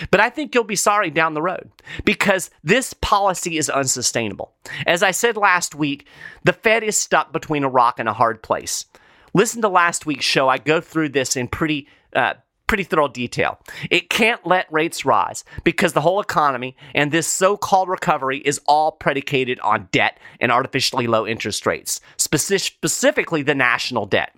but 0.09 0.21
I 0.21 0.31
think 0.31 0.55
you'll 0.55 0.63
be 0.63 0.75
sorry 0.75 1.11
down 1.11 1.35
the 1.35 1.41
road 1.43 1.69
because 2.03 2.49
this 2.63 2.95
policy 2.95 3.59
is 3.59 3.69
unsustainable. 3.69 4.55
As 4.87 5.03
I 5.03 5.11
said 5.11 5.37
last 5.37 5.75
week, 5.75 6.07
the 6.43 6.53
Fed 6.53 6.81
is 6.81 6.97
stuck 6.97 7.31
between 7.31 7.63
a 7.63 7.69
rock 7.69 7.99
and 7.99 8.09
a 8.09 8.13
hard 8.13 8.41
place. 8.41 8.85
Listen 9.35 9.61
to 9.61 9.69
last 9.69 10.07
week's 10.07 10.25
show. 10.25 10.49
I 10.49 10.57
go 10.57 10.81
through 10.81 11.09
this 11.09 11.35
in 11.35 11.47
pretty 11.47 11.87
uh, 12.15 12.33
pretty 12.67 12.83
thorough 12.83 13.07
detail. 13.07 13.59
It 13.89 14.09
can't 14.09 14.45
let 14.45 14.71
rates 14.71 15.05
rise 15.05 15.43
because 15.63 15.93
the 15.93 16.01
whole 16.01 16.19
economy 16.19 16.75
and 16.93 17.11
this 17.11 17.27
so 17.27 17.57
called 17.57 17.89
recovery 17.89 18.39
is 18.39 18.59
all 18.67 18.91
predicated 18.91 19.59
on 19.59 19.89
debt 19.91 20.19
and 20.39 20.51
artificially 20.51 21.07
low 21.07 21.27
interest 21.27 21.65
rates, 21.65 22.01
specifically 22.17 23.41
the 23.41 23.55
national 23.55 24.05
debt. 24.05 24.35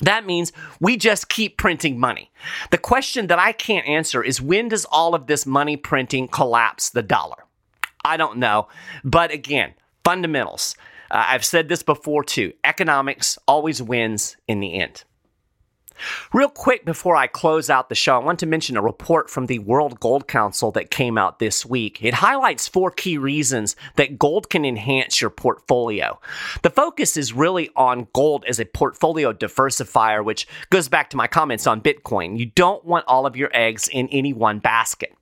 That 0.00 0.26
means 0.26 0.52
we 0.80 0.96
just 0.96 1.28
keep 1.28 1.56
printing 1.56 2.00
money. 2.00 2.30
The 2.70 2.78
question 2.78 3.28
that 3.28 3.38
I 3.38 3.52
can't 3.52 3.86
answer 3.86 4.22
is 4.22 4.42
when 4.42 4.68
does 4.68 4.84
all 4.86 5.14
of 5.14 5.26
this 5.26 5.46
money 5.46 5.76
printing 5.76 6.26
collapse 6.26 6.90
the 6.90 7.02
dollar? 7.02 7.44
I 8.04 8.16
don't 8.16 8.38
know. 8.38 8.68
But 9.04 9.30
again, 9.30 9.74
fundamentals. 10.04 10.76
Uh, 11.10 11.24
I've 11.28 11.44
said 11.44 11.68
this 11.68 11.82
before 11.82 12.24
too. 12.24 12.52
Economics 12.64 13.38
always 13.46 13.80
wins 13.80 14.36
in 14.48 14.60
the 14.60 14.74
end. 14.74 15.04
Real 16.32 16.48
quick 16.48 16.84
before 16.84 17.16
I 17.16 17.26
close 17.26 17.70
out 17.70 17.88
the 17.88 17.94
show, 17.94 18.14
I 18.14 18.24
want 18.24 18.38
to 18.40 18.46
mention 18.46 18.76
a 18.76 18.82
report 18.82 19.30
from 19.30 19.46
the 19.46 19.60
World 19.60 20.00
Gold 20.00 20.26
Council 20.26 20.70
that 20.72 20.90
came 20.90 21.16
out 21.16 21.38
this 21.38 21.64
week. 21.64 22.02
It 22.02 22.14
highlights 22.14 22.68
four 22.68 22.90
key 22.90 23.18
reasons 23.18 23.76
that 23.96 24.18
gold 24.18 24.50
can 24.50 24.64
enhance 24.64 25.20
your 25.20 25.30
portfolio. 25.30 26.20
The 26.62 26.70
focus 26.70 27.16
is 27.16 27.32
really 27.32 27.70
on 27.76 28.08
gold 28.12 28.44
as 28.46 28.58
a 28.58 28.64
portfolio 28.64 29.32
diversifier, 29.32 30.24
which 30.24 30.46
goes 30.70 30.88
back 30.88 31.10
to 31.10 31.16
my 31.16 31.26
comments 31.26 31.66
on 31.66 31.80
Bitcoin. 31.80 32.38
You 32.38 32.46
don't 32.46 32.84
want 32.84 33.04
all 33.06 33.26
of 33.26 33.36
your 33.36 33.50
eggs 33.54 33.88
in 33.88 34.08
any 34.08 34.32
one 34.32 34.58
basket. 34.58 35.14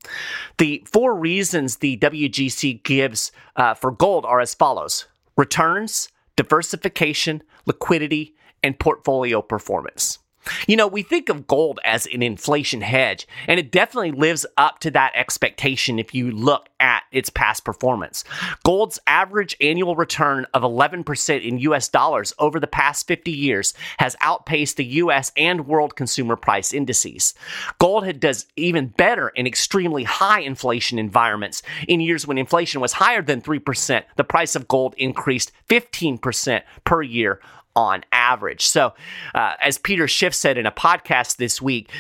The 0.59 0.83
four 0.87 1.15
reasons 1.15 1.77
the 1.77 1.97
WGC 1.99 2.83
gives 2.83 3.33
uh, 3.57 3.75
for 3.75 3.91
gold 3.91 4.25
are 4.25 4.41
as 4.41 4.55
follows 4.55 5.07
returns, 5.37 6.09
diversification, 6.37 7.43
liquidity, 7.67 8.35
and 8.63 8.79
portfolio 8.79 9.43
performance. 9.43 10.19
You 10.67 10.77
know, 10.77 10.87
we 10.87 11.03
think 11.03 11.29
of 11.29 11.47
gold 11.47 11.81
as 11.85 12.07
an 12.07 12.23
inflation 12.23 12.81
hedge, 12.81 13.27
and 13.47 13.61
it 13.61 13.71
definitely 13.71 14.13
lives 14.13 14.45
up 14.57 14.81
to 14.81 14.91
that 14.93 15.13
expectation 15.15 15.99
if 15.99 16.15
you 16.15 16.31
look 16.31 16.69
at 16.81 17.05
its 17.13 17.31
past 17.31 17.65
performance. 17.65 18.25
Gold's 18.65 18.99
average 19.07 19.57
annual 19.61 19.95
return 19.95 20.47
of 20.53 20.63
11% 20.63 21.47
in 21.47 21.59
US 21.59 21.89
dollars 21.89 22.33
over 22.39 22.59
the 22.59 22.67
past 22.67 23.07
50 23.07 23.31
years 23.31 23.75
has 23.99 24.17
outpaced 24.21 24.77
the 24.77 24.85
US 24.85 25.31
and 25.37 25.67
world 25.67 25.95
consumer 25.95 26.37
price 26.37 26.73
indices. 26.73 27.35
Gold 27.79 28.21
does 28.21 28.47
even 28.57 28.89
better 28.89 29.29
in 29.31 29.47
extremely 29.47 30.05
high 30.05 30.41
inflation 30.41 30.99
environments. 30.99 31.63
In 31.87 32.01
years 32.01 32.27
when 32.27 32.39
inflation 32.39 32.81
was 32.81 32.95
higher 32.95 33.23
than 33.23 33.43
3%, 33.43 34.03
the 34.17 34.25
price 34.25 34.57
of 34.57 34.69
gold 34.69 34.95
increased 34.99 35.53
15% 35.69 36.63
per 36.85 37.03
year 37.03 37.41
on 37.75 38.05
average. 38.13 38.67
So, 38.67 38.95
uh, 39.35 39.55
as 39.61 39.79
Peter 39.79 40.07
Schiff 40.09 40.35
said 40.35 40.59
in 40.59 40.67
a 40.67 40.73
podcast 40.73 41.37
this 41.37 41.61
week, 41.61 41.91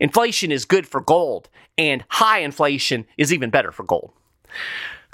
inflation 0.00 0.50
is 0.52 0.64
good 0.64 0.86
for 0.86 1.00
gold, 1.00 1.48
and 1.78 2.04
high 2.08 2.40
inflation 2.40 3.06
is 3.16 3.32
even 3.32 3.50
better 3.50 3.72
for 3.72 3.84
gold. 3.84 4.12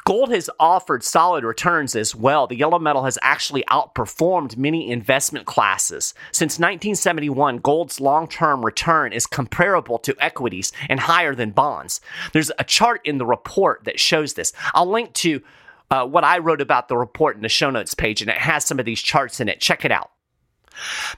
Gold 0.08 0.30
has 0.30 0.48
offered 0.58 1.04
solid 1.04 1.44
returns 1.44 1.94
as 1.94 2.14
well. 2.14 2.46
The 2.46 2.56
yellow 2.56 2.78
metal 2.78 3.04
has 3.04 3.18
actually 3.20 3.62
outperformed 3.64 4.56
many 4.56 4.90
investment 4.90 5.44
classes. 5.44 6.14
Since 6.32 6.54
1971, 6.54 7.58
gold's 7.58 8.00
long 8.00 8.26
term 8.26 8.64
return 8.64 9.12
is 9.12 9.26
comparable 9.26 9.98
to 9.98 10.16
equities 10.18 10.72
and 10.88 10.98
higher 10.98 11.34
than 11.34 11.50
bonds. 11.50 12.00
There's 12.32 12.50
a 12.58 12.64
chart 12.64 13.02
in 13.04 13.18
the 13.18 13.26
report 13.26 13.84
that 13.84 14.00
shows 14.00 14.32
this. 14.32 14.54
I'll 14.72 14.86
link 14.86 15.12
to 15.14 15.42
uh, 15.90 16.06
what 16.06 16.24
I 16.24 16.38
wrote 16.38 16.60
about 16.60 16.88
the 16.88 16.96
report 16.96 17.36
in 17.36 17.42
the 17.42 17.48
show 17.48 17.70
notes 17.70 17.94
page, 17.94 18.20
and 18.20 18.30
it 18.30 18.38
has 18.38 18.64
some 18.64 18.78
of 18.78 18.84
these 18.84 19.00
charts 19.00 19.40
in 19.40 19.48
it. 19.48 19.60
Check 19.60 19.84
it 19.84 19.92
out. 19.92 20.10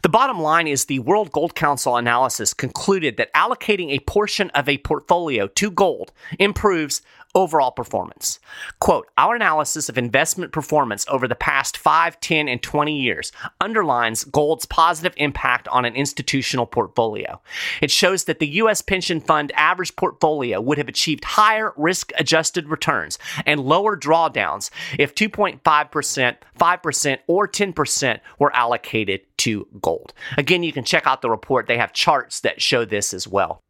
The 0.03 0.09
bottom 0.09 0.41
line 0.41 0.67
is 0.67 0.87
the 0.87 1.01
World 1.01 1.33
Gold 1.33 1.55
Council 1.55 1.97
analysis 1.97 2.55
concluded 2.55 3.17
that 3.17 3.33
allocating 3.35 3.91
a 3.91 3.99
portion 4.01 4.51
of 4.51 4.69
a 4.69 4.79
portfolio 4.79 5.49
to 5.49 5.71
gold 5.71 6.13
improves 6.39 7.03
overall 7.35 7.71
performance. 7.71 8.39
Quote, 8.81 9.09
our 9.17 9.37
analysis 9.37 9.89
of 9.89 9.97
investment 9.97 10.53
performance 10.53 11.05
over 11.09 11.29
the 11.29 11.35
past 11.35 11.77
5, 11.77 12.21
10, 12.21 12.49
and 12.49 12.63
20 12.63 13.01
years 13.01 13.33
underlines 13.61 14.25
gold's 14.25 14.67
positive 14.67 15.15
impact 15.17 15.69
on 15.69 15.85
an 15.85 15.95
institutional 15.95 16.67
portfolio. 16.67 17.41
It 17.81 17.91
shows 17.91 18.25
that 18.25 18.39
the 18.39 18.49
U.S. 18.49 18.83
pension 18.83 19.21
fund 19.21 19.53
average 19.55 19.95
portfolio 19.97 20.61
would 20.61 20.79
have 20.79 20.89
achieved 20.89 21.25
higher 21.25 21.73
risk 21.77 22.13
adjusted 22.19 22.69
returns 22.69 23.19
and 23.47 23.61
lower 23.61 23.97
drawdowns 23.97 24.71
if 24.99 25.15
2.5%, 25.15 26.37
5%, 26.59 27.19
or 27.27 27.49
10% 27.49 28.21
were 28.39 28.55
allocated 28.55 29.21
to 29.39 29.67
gold. 29.81 30.13
Again, 30.37 30.63
you 30.63 30.73
can 30.73 30.85
check 30.85 31.07
out 31.07 31.23
the 31.23 31.31
report. 31.31 31.67
They 31.67 31.79
have 31.79 31.93
charts 31.93 32.41
that 32.41 32.61
show 32.61 32.85
this 32.85 33.15
as 33.15 33.27
well. 33.27 33.63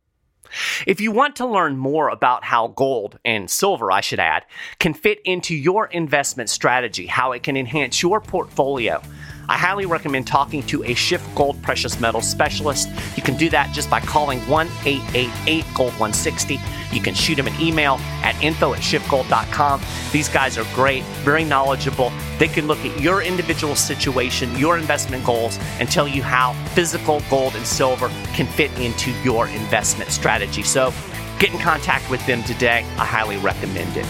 If 0.86 1.00
you 1.00 1.12
want 1.12 1.36
to 1.36 1.46
learn 1.46 1.76
more 1.76 2.08
about 2.08 2.44
how 2.44 2.68
gold 2.68 3.18
and 3.24 3.50
silver, 3.50 3.90
I 3.90 4.00
should 4.00 4.20
add, 4.20 4.44
can 4.78 4.94
fit 4.94 5.20
into 5.24 5.54
your 5.54 5.86
investment 5.86 6.50
strategy, 6.50 7.06
how 7.06 7.32
it 7.32 7.42
can 7.42 7.56
enhance 7.56 8.02
your 8.02 8.20
portfolio, 8.20 9.02
I 9.50 9.56
highly 9.56 9.84
recommend 9.84 10.28
talking 10.28 10.62
to 10.68 10.84
a 10.84 10.94
Schiff 10.94 11.26
Gold 11.34 11.60
precious 11.60 11.98
metals 11.98 12.28
specialist. 12.28 12.88
You 13.16 13.22
can 13.24 13.36
do 13.36 13.50
that 13.50 13.74
just 13.74 13.90
by 13.90 13.98
calling 13.98 14.38
1 14.48 14.68
888 14.84 15.64
Gold 15.74 15.90
160. 15.94 16.60
You 16.92 17.02
can 17.02 17.14
shoot 17.14 17.34
them 17.34 17.48
an 17.48 17.60
email 17.60 17.96
at 18.22 18.40
info 18.44 18.74
at 18.74 18.78
schiffgold.com. 18.78 19.80
These 20.12 20.28
guys 20.28 20.56
are 20.56 20.64
great, 20.72 21.02
very 21.24 21.42
knowledgeable. 21.42 22.12
They 22.38 22.46
can 22.46 22.68
look 22.68 22.78
at 22.78 23.00
your 23.00 23.22
individual 23.22 23.74
situation, 23.74 24.56
your 24.56 24.78
investment 24.78 25.24
goals, 25.24 25.58
and 25.80 25.90
tell 25.90 26.06
you 26.06 26.22
how 26.22 26.52
physical 26.68 27.20
gold 27.28 27.56
and 27.56 27.66
silver 27.66 28.08
can 28.34 28.46
fit 28.46 28.70
into 28.78 29.10
your 29.24 29.48
investment 29.48 30.12
strategy. 30.12 30.62
So 30.62 30.94
get 31.40 31.52
in 31.52 31.58
contact 31.58 32.08
with 32.08 32.24
them 32.24 32.44
today. 32.44 32.86
I 32.98 33.04
highly 33.04 33.36
recommend 33.38 33.96
it. 33.96 34.06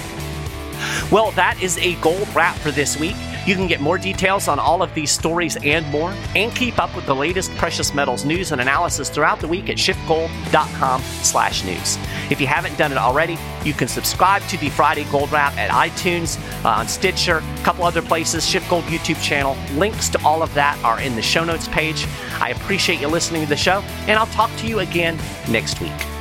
Well, 1.10 1.30
that 1.32 1.62
is 1.62 1.78
a 1.78 1.94
gold 2.02 2.28
wrap 2.34 2.56
for 2.56 2.70
this 2.70 3.00
week. 3.00 3.16
You 3.46 3.54
can 3.54 3.66
get 3.66 3.80
more 3.80 3.96
details 3.98 4.48
on 4.48 4.58
all 4.58 4.82
of 4.82 4.92
these 4.94 5.10
stories 5.10 5.56
and 5.64 5.86
more, 5.88 6.14
and 6.36 6.54
keep 6.54 6.78
up 6.78 6.94
with 6.94 7.06
the 7.06 7.14
latest 7.14 7.50
precious 7.56 7.94
metals 7.94 8.24
news 8.24 8.52
and 8.52 8.60
analysis 8.60 9.08
throughout 9.08 9.40
the 9.40 9.48
week 9.48 9.70
at 9.70 9.76
schiffgold.com/news. 9.76 11.98
If 12.30 12.40
you 12.40 12.46
haven't 12.46 12.78
done 12.78 12.92
it 12.92 12.98
already, 12.98 13.36
you 13.64 13.72
can 13.72 13.88
subscribe 13.88 14.42
to 14.48 14.56
the 14.58 14.68
Friday 14.70 15.04
Gold 15.04 15.32
Wrap 15.32 15.56
at 15.56 15.70
iTunes, 15.70 16.38
uh, 16.64 16.68
on 16.68 16.86
Stitcher, 16.88 17.38
a 17.38 17.62
couple 17.62 17.84
other 17.84 18.02
places, 18.02 18.46
Schiff 18.46 18.68
Gold 18.68 18.84
YouTube 18.84 19.22
channel. 19.22 19.56
Links 19.74 20.10
to 20.10 20.22
all 20.24 20.42
of 20.42 20.52
that 20.54 20.78
are 20.84 21.00
in 21.00 21.16
the 21.16 21.22
show 21.22 21.44
notes 21.44 21.68
page. 21.68 22.06
I 22.40 22.50
appreciate 22.50 23.00
you 23.00 23.08
listening 23.08 23.42
to 23.42 23.48
the 23.48 23.56
show, 23.56 23.82
and 24.06 24.18
I'll 24.18 24.26
talk 24.26 24.50
to 24.58 24.66
you 24.66 24.80
again 24.80 25.18
next 25.48 25.80
week. 25.80 26.19